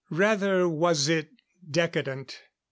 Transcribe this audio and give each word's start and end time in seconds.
Rather 0.09 0.67
was 0.67 1.07
it 1.07 1.29
decadent. 1.69 2.41